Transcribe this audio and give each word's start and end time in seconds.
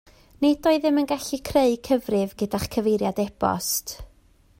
Nid 0.43 0.69
oeddem 0.69 0.99
yn 1.01 1.09
gallu 1.11 1.39
creu 1.49 1.75
cyfrif 1.89 2.33
gyda'ch 2.41 2.67
cyfeiriad 2.77 3.21
e-bost 3.25 3.95